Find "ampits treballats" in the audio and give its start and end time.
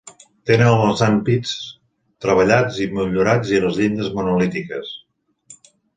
1.07-2.79